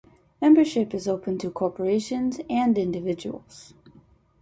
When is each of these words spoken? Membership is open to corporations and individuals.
Membership 0.41 0.95
is 0.95 1.07
open 1.07 1.37
to 1.37 1.51
corporations 1.51 2.39
and 2.49 2.75
individuals. 2.75 3.75